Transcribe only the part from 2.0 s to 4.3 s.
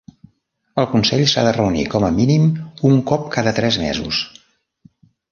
a mínim un cop cada tres mesos.